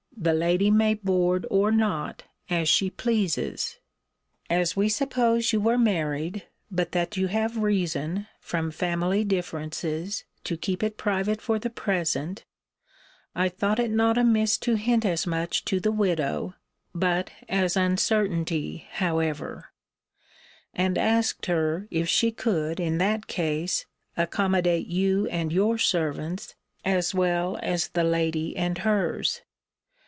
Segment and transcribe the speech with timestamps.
[0.17, 3.79] The lady may board or not as she pleases.
[4.51, 10.57] As we suppose you were married, but that you have reason, from family differences, to
[10.57, 12.45] keep it private for the present,
[13.33, 16.53] I thought it not amiss to hint as much to the widow
[16.93, 19.69] (but as uncertainty, however);
[20.71, 26.53] and asked her, if she could, in that case, accommodate you and your servants,
[26.85, 29.41] as well as the lady and hers?